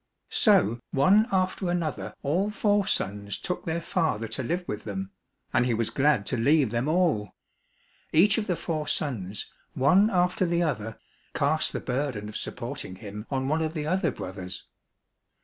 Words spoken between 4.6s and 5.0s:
with